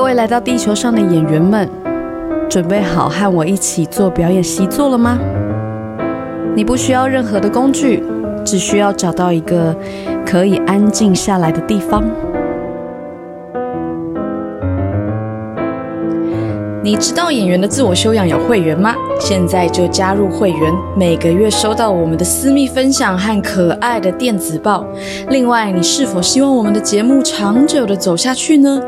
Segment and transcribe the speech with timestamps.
[0.00, 1.68] 各位来到地球上的演员们，
[2.48, 5.18] 准备好和我一起做表演习作了吗？
[6.56, 8.02] 你不需要任何的工具，
[8.42, 9.76] 只需要找到一个
[10.24, 12.02] 可以安静下来的地方。
[16.82, 18.94] 你知道演员的自我修养有会员吗？
[19.20, 24.86] 现在就加入会员，每个月收到我们的私密分享和可爱的电子报。
[25.28, 28.80] 另外，你是否希望我们的节目长久的走下去呢？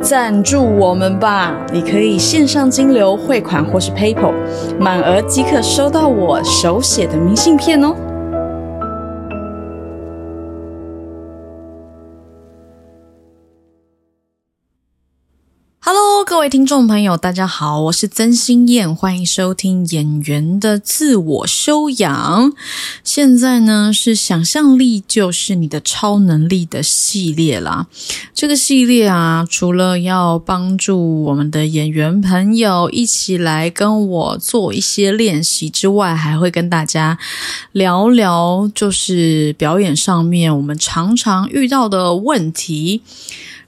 [0.00, 1.54] 赞助我们吧！
[1.70, 4.32] 你可以线上金流汇款或是 PayPal，
[4.80, 7.94] 满额即可收到我手写的明信片哦。
[16.34, 22.52] 各位听众朋友，大家好，我是曾心燕，欢迎收听演员的自我修养。
[23.04, 27.86] 现在呢是想象力就是你的超能力的系列啦。
[28.34, 37.16] 这个系列啊，除了要帮助我们的演员朋友一起来跟我做一些练习之外，还会跟大家
[37.70, 43.02] 聊聊，就是表演上面我们常常遇到的问题。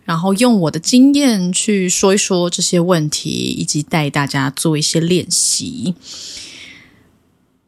[0.06, 5.96] 然后用我的经验去说一说这些问题，以及带大家做一些练习。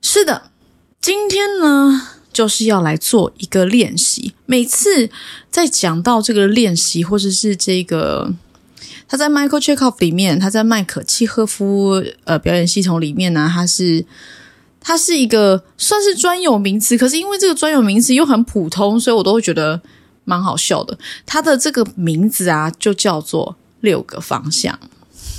[0.00, 0.52] 是的，
[1.00, 4.34] 今天呢就是要来做一个练习。
[4.46, 5.10] 每次
[5.50, 8.32] 在讲到这个练习，或者是这个
[9.08, 14.06] 他在 Michael Chekhov 里面，他在麦可契诃夫呃表演系统里面呢，他是
[14.80, 19.82] 他是一个算是专有名词，可是因为这个专有名词又很普通，所以我都会觉得。
[20.28, 24.78] 蛮好笑的，它的这个名字啊，就叫做六个方向。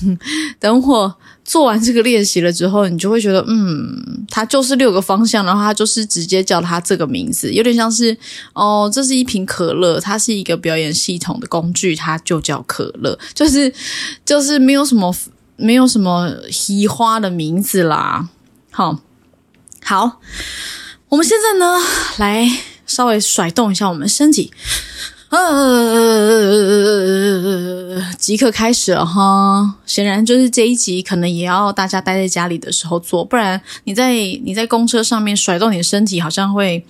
[0.59, 8.17] 等我做完这个练习了之后，你就会觉得，嗯，它就是六个方向，然后它就是直接叫它这个名字，有点像是
[8.53, 13.71] 哦，这是一瓶可乐，它是一个表演系统的工具，它就叫可乐，就是
[14.25, 15.13] 就是没有什么
[15.57, 18.29] 没有什么奇花的名字啦。
[18.71, 18.99] 好，
[19.83, 20.21] 好，
[21.09, 21.77] 我们现在呢，
[22.17, 22.49] 来。
[22.89, 24.51] 稍微甩动一下我们身体，
[25.29, 25.39] 呃，
[28.17, 29.75] 即刻开始了哈。
[29.85, 34.13] 显然就是这一集可能也要大家待在家里的时候做，不然你在
[34.43, 36.83] 你在公车上面甩动你的身体，好像会。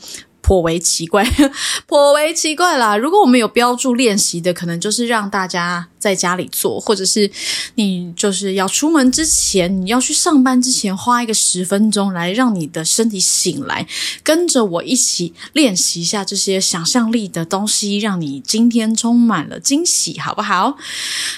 [0.49, 1.23] 颇为奇怪，
[1.85, 2.97] 颇为奇怪啦！
[2.97, 7.29] 如果我们有标注练习的，可能就是让大家在家里做，或者是
[7.75, 13.85] 你就是要出门之前，你要去上班之前，花一个十分钟来让你的身体醒来，
[14.23, 20.75] 跟着我一起练习一下这些想象力的东西，让你今天充满了惊喜，好不好？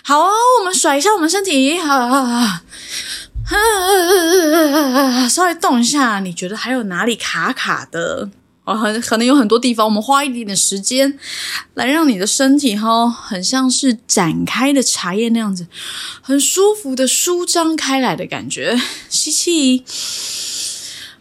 [0.03, 0.19] 好，
[0.59, 2.61] 我们甩一下我们身体，啊，
[5.29, 8.29] 稍微动一下，你觉得还有哪里卡卡的？
[8.63, 11.17] 哦，很可能有很多地方，我们花一点点时间
[11.73, 15.65] 来让你的身体哈，很像是展开的茶叶那样子，
[16.21, 18.79] 很舒服的舒张开来的感觉。
[19.09, 19.83] 吸气，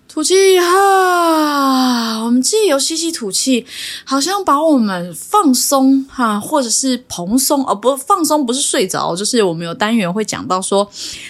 [0.07, 3.65] 吐气，哈，我们既有吸气吐气，
[4.05, 10.87] 好像把我们放松哈，或者是蓬松哦，不放松不是睡着，就是我们有单元会讲到说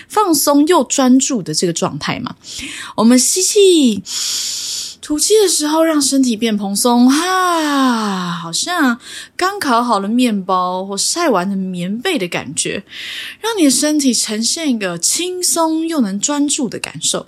[0.09, 2.35] 放松又专注的这个状态嘛。
[2.97, 4.03] 我们吸气。
[5.01, 8.99] 吐气的时候，让身体变蓬松，哈，好像
[9.37, 12.85] 刚烤好的面包或晒完的棉被的感觉，
[13.41, 17.27] 让你的身体呈现一个轻松又能专注的感受。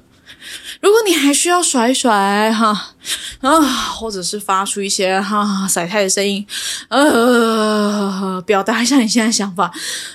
[0.80, 2.94] 如果你还需要甩一甩哈
[3.40, 6.44] 啊，或者是发出一些哈甩太的声音，
[6.88, 8.10] 呃，
[8.52, 9.72] 表达一下你现在想法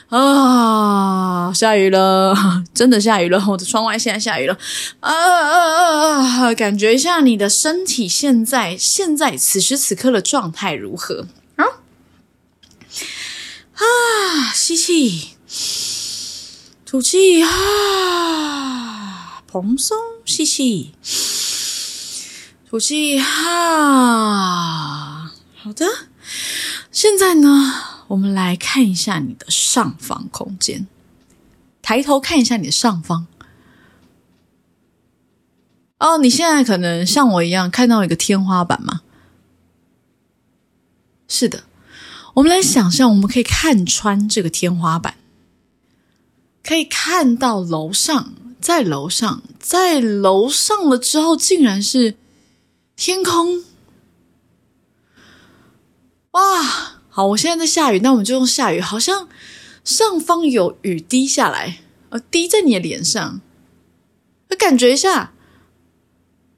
[0.09, 2.35] 啊，下雨了，
[2.71, 4.55] 真的下雨了，我的窗外现在下雨了
[4.99, 6.53] 啊啊啊！
[6.53, 11.65] 感觉一下你的身体现在现在此时此刻的状态如何啊？
[13.73, 15.29] 啊，吸气，
[16.85, 19.97] 吐气，啊，蓬松。
[20.25, 20.93] 吸气，
[22.69, 25.31] 吐气，哈，
[25.63, 25.87] 好的。
[26.91, 27.73] 现在呢，
[28.07, 30.87] 我们来看一下你的上方空间。
[31.81, 33.27] 抬头看一下你的上方。
[35.99, 39.01] 哦，你现在可能像我一样看到一个天花板吗？
[41.27, 41.63] 是的，
[42.35, 45.15] 我们来想象，我们可以看穿这个天花板，
[46.63, 48.33] 可以看到楼上。
[48.59, 52.17] 在楼上，在楼上了之后，竟然是
[52.95, 53.63] 天空。
[56.31, 58.79] 哇，好，我现在在下雨，那我们就用下雨。
[58.79, 59.27] 好像
[59.83, 61.79] 上方有雨滴下来，
[62.09, 63.41] 呃，滴在你的脸上，
[64.55, 65.33] 感觉一下，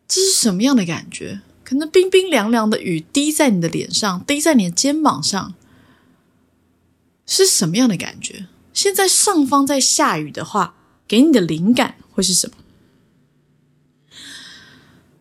[0.05, 1.39] 这是什么样的感觉？
[1.63, 5.53] 可能冰冰凉凉的雨滴在你的脸上，滴在你的肩膀上，
[7.25, 8.47] 是什么样的感觉？
[8.73, 10.75] 现在上方在下雨的话，
[11.07, 12.57] 给你的灵感会是什么？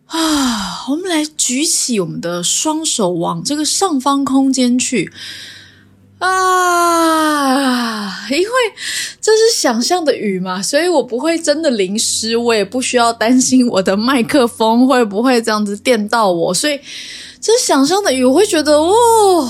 [0.09, 5.11] 啊，我们来举起我们的双手，往这个上方空间去。
[6.17, 7.47] 啊，
[8.29, 8.53] 因为
[9.21, 16.77] 这是想象的雨嘛，所以我不会真的淋湿，我也不需要担心我的麦克风会不会这样子电到我，所以
[17.39, 19.49] 这想象的雨，我会觉得哦，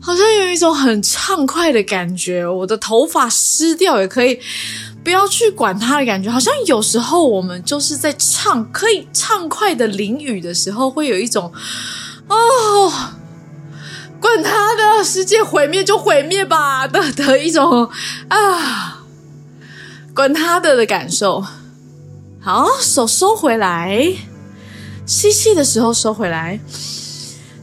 [0.00, 4.38] 好像有一种很畅快的感觉，我的头发湿掉也可以。
[5.04, 11.52] 不要去管它的感觉，好像有时候我们就是在唱，可以畅快的淋雨的时候，会有一种
[12.26, 12.92] 哦，
[14.18, 17.90] 管他的，世界毁灭就毁灭吧的的一种
[18.28, 19.04] 啊，
[20.14, 21.44] 管他的的感受。
[22.40, 24.10] 好，手收回来，
[25.04, 26.60] 吸气的时候收回来，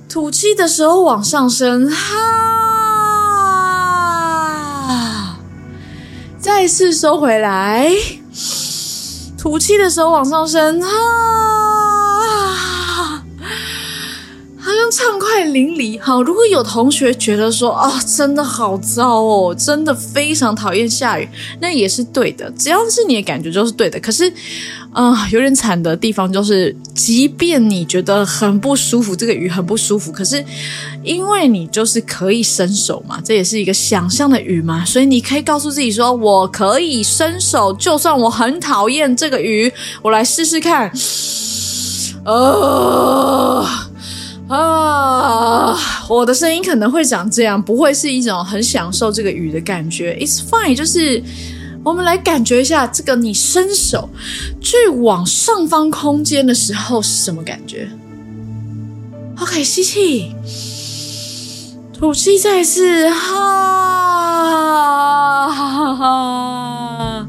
[0.08, 2.71] 吐气的时候往上升，哈。
[6.54, 7.90] 再次收回来，
[9.38, 10.90] 吐气的时候往上升，啊，
[14.60, 16.00] 好像畅快淋漓。
[16.00, 21.28] 好，如果有同学觉得说哦，真的好糟哦，真的非常讨厌下雨，
[21.62, 23.98] 那也是对的，只要是你的感觉就是对的。
[24.00, 24.32] 可是。
[24.94, 30.44] 啊，有点惨的地方就是，即便你觉得很不舒服，这个鱼很不舒服，可是
[31.02, 39.72] 因为你就是可以伸手嘛，这也是一个想象的鱼嘛，所以你可以告诉自己说，我可以伸手，就算我很讨厌这个鱼，
[40.02, 40.92] 我来试试看。
[42.26, 43.90] 啊
[44.50, 45.80] 啊，
[46.10, 50.18] 我的声音可能会长这样，不会是一种很享受这个鱼的感觉。
[50.20, 51.24] It's fine，就是。
[51.84, 54.08] 我们来感觉一下，这个你伸手
[54.60, 57.90] 去往上方空间的时候是什么感觉
[59.40, 60.36] ？OK，吸气，
[61.92, 64.40] 吐气，再次，哈，
[65.50, 67.28] 哈哈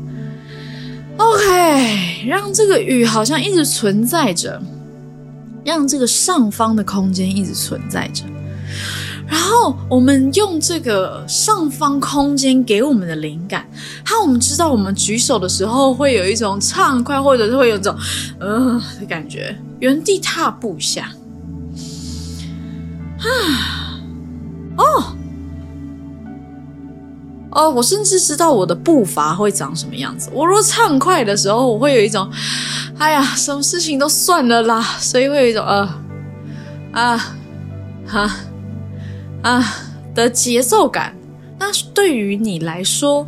[1.16, 4.60] OK，让这个雨好像一直存在着，
[5.64, 8.24] 让这个上方的空间一直存在着。
[9.32, 13.66] 然后我们用这个上方空间给我们的灵感，
[14.04, 17.96] 还有我们知道我们举手的时候会有一种畅快，或者是会有一种
[18.40, 21.10] 嗯的感觉，原地踏步下，
[23.20, 23.96] 啊，
[24.76, 25.16] 哦，
[27.52, 30.28] 哦，我甚至知道我的步伐会长什么样子。
[30.34, 32.30] 我若畅快的时候，我会有一种，
[32.98, 35.88] 哎呀，什么事情都算了啦，所以会有一种呃
[36.92, 37.34] 啊
[38.06, 38.30] 哈。
[40.14, 41.14] 的节奏感，
[41.58, 43.26] 那对于你来说，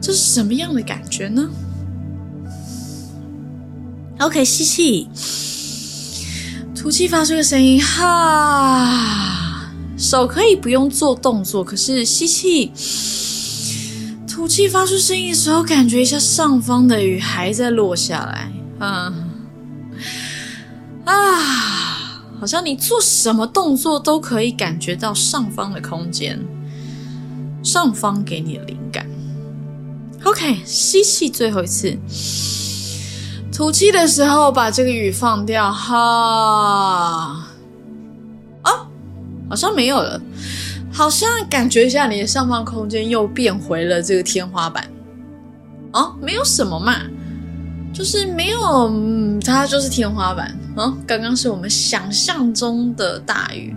[0.00, 1.48] 这是什么样的感觉呢
[4.18, 5.08] ？OK，吸气，
[6.74, 12.72] 吐气，发出个声音，哈，手可以不用做动作，可是吸气，
[14.26, 19.12] 吐气，发出声音的时候，感觉一下上方的雨还在落下来，啊，
[21.04, 21.73] 啊。
[22.40, 26.38] 好像你做什么动作都可以感觉到上方的空间，
[27.62, 29.06] 上方给你的灵感。
[30.24, 31.96] OK，吸气最后一次，
[33.52, 35.70] 吐气的时候把这个雨放掉。
[35.70, 37.46] 哈，
[38.62, 38.88] 啊，
[39.48, 40.20] 好像没有了，
[40.92, 44.90] 好像感觉一下你的上方空间又变回了这个天花板。
[45.92, 46.96] 哦，没有什么嘛，
[47.92, 50.58] 就是没有，它就是天花板。
[50.76, 53.74] 哦，刚刚是我们想象中的大雨，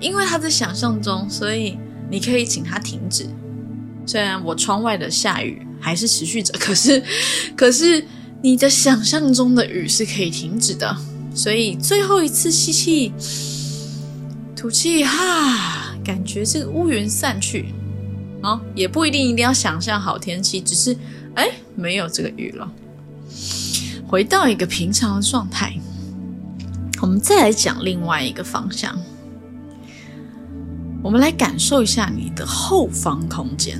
[0.00, 1.76] 因为他在想象中，所以
[2.10, 3.26] 你可以请他停止。
[4.06, 7.02] 虽然我窗外的下雨还是持续着，可是，
[7.56, 8.04] 可是
[8.42, 10.96] 你的想象中的雨是可以停止的。
[11.34, 13.12] 所以最后一次吸气，
[14.54, 17.74] 吐气，哈，感觉这个乌云散去。
[18.42, 20.96] 哦，也不一定一定要想象好天气，只是
[21.34, 22.72] 哎，没有这个雨了。
[24.08, 25.74] 回到一个平常的状态，
[27.02, 28.96] 我们再来讲另外一个方向。
[31.02, 33.78] 我们来感受一下你的后方空间，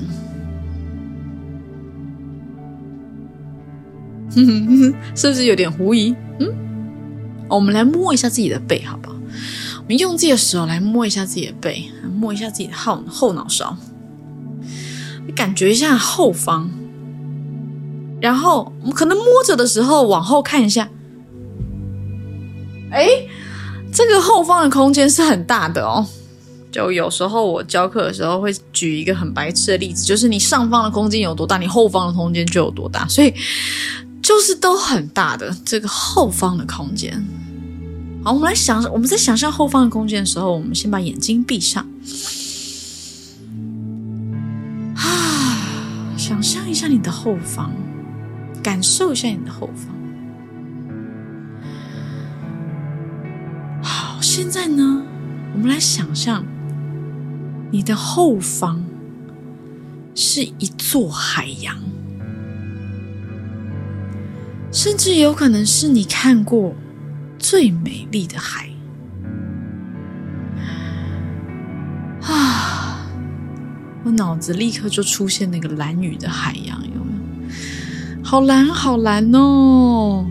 [5.15, 6.15] 是不是有点狐疑？
[6.39, 6.53] 嗯，
[7.49, 9.15] 我们来摸一下自己的背，好不好？
[9.79, 13.77] 我们用自己的手来摸一下自己的背，摸一下自己的后后脑勺，
[15.35, 16.69] 感觉一下后方。
[18.19, 20.89] 然后我们可能摸着的时候往后看一下，
[22.91, 23.07] 哎，
[23.93, 26.05] 这个后方的空间是很大的哦。
[26.71, 33.33] 就有时候我教课的时候会举一个很白痴的例子，就是你上方的空间有多大，你后方的空间就有多大，所以
[34.21, 37.25] 就是都很大的这个后方的空间。
[38.23, 41.87] 好，我们来想，我们在想象后方的空间的时候，我们先把眼睛闭上。
[44.95, 45.57] 啊
[46.17, 47.71] 想象一下你的后方，
[48.67, 49.95] 感受一下你的后方。
[53.81, 55.01] 好，现在呢，
[55.53, 56.43] 我们来想象
[57.71, 58.83] 你的后方
[60.13, 61.77] 是一座海洋，
[64.69, 66.75] 甚至有可能是你看过
[67.39, 68.69] 最美丽的海。
[72.23, 73.07] 啊！
[74.03, 76.83] 我脑子立刻就出现那个蓝雨的海洋，
[78.29, 80.25] 好蓝，好蓝哦！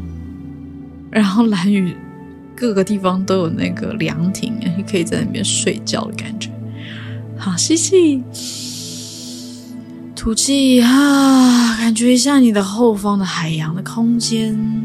[1.11, 1.97] 然后蓝雨
[2.55, 6.51] 各个地方都有那个凉亭，你可以在那边睡觉的感觉。
[7.39, 8.23] 好，吸气，
[10.15, 11.75] 吐气啊！
[11.79, 14.85] 感觉一下你的后方的海洋的空间。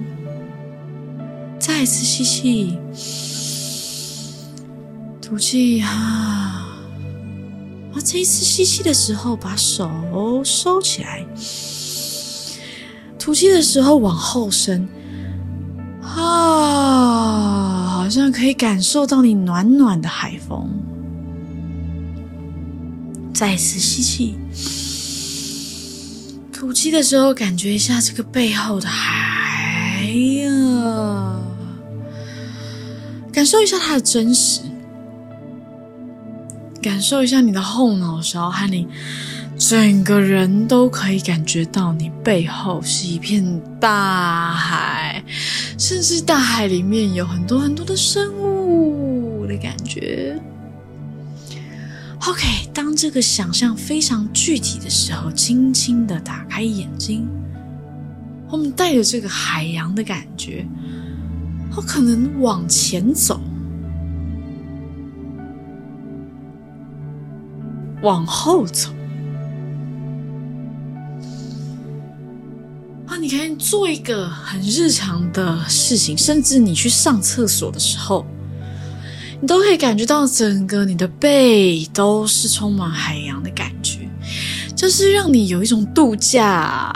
[1.60, 2.78] 再次吸气，
[5.22, 6.66] 吐气啊！
[7.94, 9.92] 而这一次吸气的时候，把手
[10.46, 11.26] 收起来；
[13.22, 14.90] 吐气的时候往后伸，
[16.02, 20.68] 啊，好像可以感受到你暖暖的海风。
[23.32, 24.34] 再次吸气，
[26.52, 31.40] 吐气的时候，感觉一下这个背后的海呀，
[33.32, 34.62] 感受一下它的真实。
[36.82, 38.88] 感受一下你的后脑勺和你
[39.70, 45.24] 整个人都可以感觉到，你背后是一片大海，
[45.78, 50.36] 甚至大海里面有很多很多的生物的感觉。
[52.28, 52.42] OK，
[52.74, 57.28] 当这个想象非常具体的时候，轻轻的打开眼睛，
[58.50, 60.66] 我们带着这个海洋的感觉，
[61.76, 63.40] 我可能往前走。
[68.02, 68.90] 往后走
[73.58, 78.26] 做一个很日常的事情，甚至你去上厕所的时候，
[79.40, 84.10] 你都可以感觉到整个你的背都是充满海洋的感觉，
[84.76, 86.94] 就是让你有一种度假，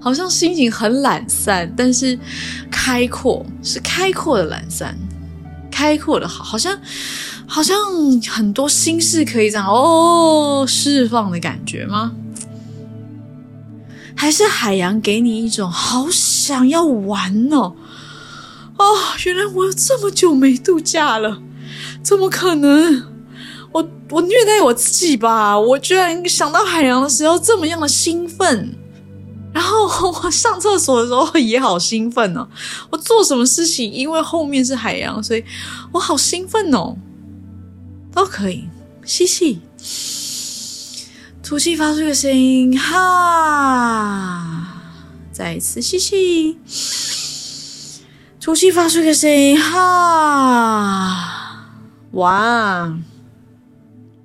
[0.00, 2.18] 好像心情很懒散，但是
[2.70, 4.96] 开阔，是开阔的懒散，
[5.70, 6.78] 开阔的好，好像。
[7.48, 7.76] 好像
[8.28, 12.12] 很多心事可以这样哦释放的感觉吗？
[14.16, 17.74] 还是海洋给你一种好想要玩哦？
[18.78, 18.84] 哦，
[19.24, 21.40] 原来我有这么久没度假了，
[22.02, 23.04] 怎么可能？
[23.72, 25.58] 我我虐待我自己吧？
[25.58, 28.74] 我居然想到海洋的时候这么样的兴奋，
[29.52, 29.86] 然后
[30.24, 32.48] 我上厕所的时候也好兴奋哦。
[32.90, 35.44] 我做什么事情，因为后面是海洋，所以
[35.92, 36.96] 我好兴奋哦。
[38.12, 38.64] 都可以，
[39.04, 39.60] 嘻嘻，
[41.48, 44.66] 吐气，发出一个声音，哈！
[45.30, 46.58] 再一次吸气，
[48.40, 51.14] 吐气，发出一个声音，哈！
[52.10, 52.98] 哇，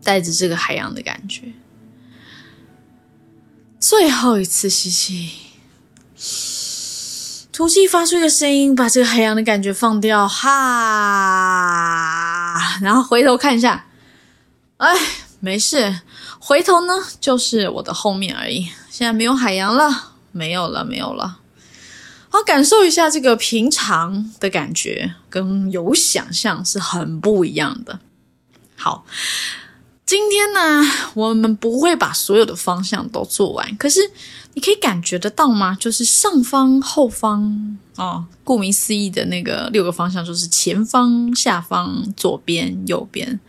[0.04, 1.54] 带着这个海洋的感觉。
[3.80, 5.30] 最后一次吸气，
[7.52, 10.50] 吐气，发出一个声音，把这个海洋的感觉放掉，哈！
[12.82, 13.86] 然后回头看一下，
[14.78, 14.98] 哎，
[15.40, 16.02] 没事。
[16.52, 18.68] 回头呢，就是我的后面而已。
[18.90, 21.40] 现在没有海洋了，没有了，没有了。
[22.28, 28.02] 好，感受一下这个平常的感觉，跟有想象是很不一样的。
[28.76, 29.06] 好，
[30.06, 34.12] 今天呢，我们不会把所有的方向都做完，可是。
[34.54, 35.78] 你可以感觉得到吗？
[35.80, 43.40] 就是上方、后方哦，顾名思义的那个六个方向，就是前方、下方、左边、右边、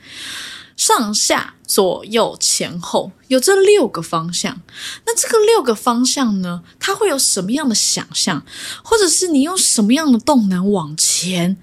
[0.84, 4.62] 上下、左右、前后，有这六个方向。
[5.06, 8.44] 那这个六个方向呢，它会有什么样的想象，
[8.82, 11.56] 或者是你用什么样的动能往前，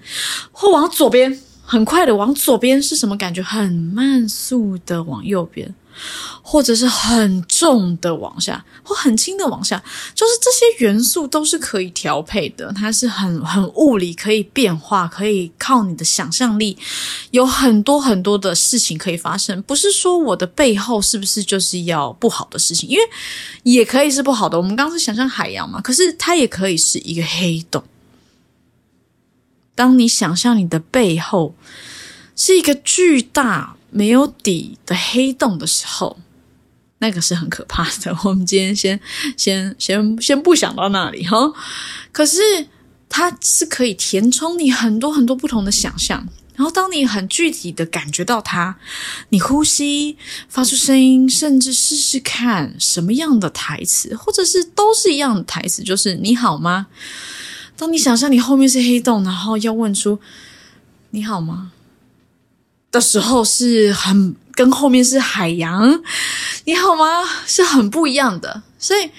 [0.52, 3.42] 或往左边，很快的往左边是什么感觉？
[3.42, 5.74] 很慢速的往右边。
[6.42, 9.82] 或者是很重的往下，或很轻的往下，
[10.14, 16.76] 就是这些元素都是可以调配的，它是很很物理，可以变化，可以靠你的想象力，
[17.30, 19.62] 有很多很多的事情可以发生。
[19.62, 23.02] 不是说我的背后是不是就是要不好的事情，因为
[23.62, 24.56] 也可以是不好的。
[24.56, 27.82] 我们刚刚是想象海洋嘛，可是它也可以是一个黑洞。
[29.74, 31.54] 当你想象你的背后
[32.34, 33.76] 是一个巨大。
[33.90, 36.18] 没有底的黑洞的时候，
[36.98, 38.16] 那个是很可怕的。
[38.24, 38.98] 我们今天先
[39.36, 41.52] 先先先不想到那里哈。
[42.12, 42.40] 可是
[43.08, 46.28] 它是可以填充你很多很多不同的想象。
[46.56, 48.76] 然后当你很具体的感觉到它，
[49.30, 56.88] 你呼吸，发出声音，甚至试试看什么样的台词，或者是都是一样的台词，就是“你好吗？”
[57.78, 60.20] 当你想象你后面是黑洞，然后要问出
[61.12, 61.72] “你好吗”
[62.90, 66.02] 的时候，是很跟后面是海洋
[66.64, 68.62] ，“你好吗”是很不一样的。
[68.78, 69.10] 所以，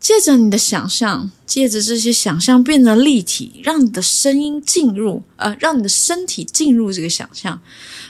[0.00, 7.60] 借着你的想象，借着这些想象变得立体，让你的声音进入，呃，让你的身体进入这个想象，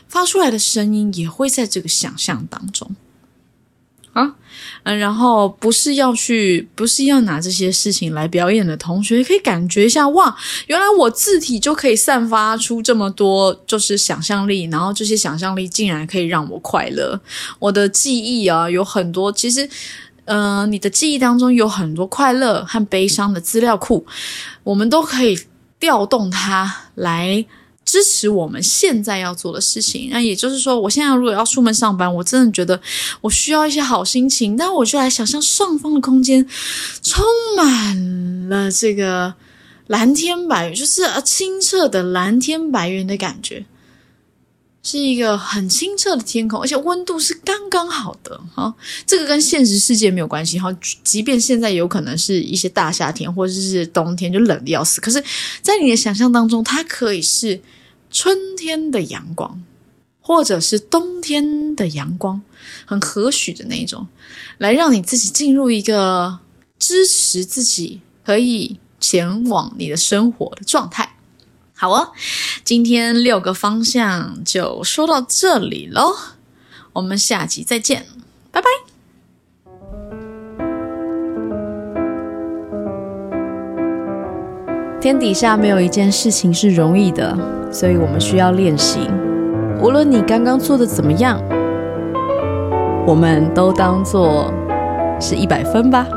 [0.09, 2.95] 发出来的声音也会在这个想象当中。
[4.17, 4.33] 啊，
[4.85, 10.35] 嗯，然后不是要去，不是要拿这些事情来表演的同学，可以感觉一下，哇，
[10.69, 17.21] 原来我字体就可以散发出这么多，就是想象力，然后这些想象力竟然可以让我快乐。
[17.59, 19.69] 我的记忆啊，有很多，其实，
[20.25, 24.07] 呃，你的记忆当中有很多快乐和悲伤的资料库，
[24.65, 25.39] 我们都可以
[25.79, 27.45] 调动它来。
[27.87, 32.79] 支持我们现在要做的事情，那也就是说，我现在如果要出门上班，我真的觉得
[33.21, 36.45] 我需要一些好心情，那我就来想象上方的空间
[37.01, 37.25] 充
[37.57, 39.35] 满了这个
[39.87, 43.65] 蓝天白云，就是啊清澈的蓝天白云的感觉，
[44.83, 48.41] 是一个很清澈的天空，而且温度是刚刚好的。
[48.53, 48.75] 哈，
[49.07, 50.59] 这个跟现实世界没有关系。
[50.59, 55.23] 哈，即便现在有可能是一些大夏天或者是冬天，就冷的要死，可是，
[55.63, 57.61] 在你的想象当中，它可以是。
[58.11, 59.63] 春天的阳光，
[60.21, 62.43] 或者是冬天的阳光，
[62.85, 64.07] 很和煦的那种，
[64.59, 66.41] 来让你自己进入一个
[66.79, 71.17] 支持自己可以前往你的生活的状态。
[71.75, 72.13] 好哦，
[72.65, 76.17] 今天六个方向就说到这里喽，
[76.95, 78.07] 我们下集再见，
[78.51, 78.96] 拜拜。
[85.07, 87.33] 天底下没有一件事情是容易的，
[87.71, 89.09] 所以我们需要练习。
[89.81, 91.41] 无论你刚刚做的怎么样，
[93.07, 94.53] 我们都当做
[95.21, 96.09] 是一百分吧。